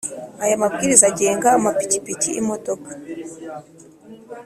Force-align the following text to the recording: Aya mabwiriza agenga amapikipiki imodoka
Aya 0.43 0.61
mabwiriza 0.61 1.05
agenga 1.11 1.47
amapikipiki 1.57 2.29
imodoka 2.41 2.89